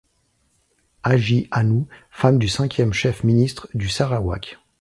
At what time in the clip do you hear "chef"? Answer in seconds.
2.91-3.23